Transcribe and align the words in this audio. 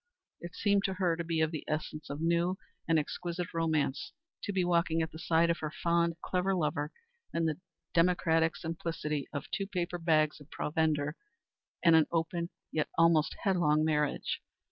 It 0.39 0.55
seemed 0.55 0.83
to 0.85 0.95
her 0.95 1.15
to 1.15 1.23
be 1.23 1.41
of 1.41 1.51
the 1.51 1.63
essence 1.67 2.09
of 2.09 2.21
new 2.21 2.57
and 2.87 2.97
exquisite 2.97 3.53
romance 3.53 4.13
to 4.41 4.51
be 4.51 4.63
walking 4.65 5.03
at 5.03 5.11
the 5.11 5.19
side 5.19 5.51
of 5.51 5.59
her 5.59 5.69
fond, 5.69 6.15
clever 6.23 6.55
lover 6.55 6.91
in 7.35 7.45
the 7.45 7.59
democratic 7.93 8.55
simplicity 8.55 9.27
of 9.31 9.45
two 9.51 9.67
paper 9.67 9.99
bags 9.99 10.39
of 10.41 10.49
provender 10.49 11.17
and 11.85 11.95
an 11.95 12.07
open, 12.11 12.49
yet 12.71 12.89
almost 12.97 13.35
headlong 13.43 13.85
marriage. 13.85 14.41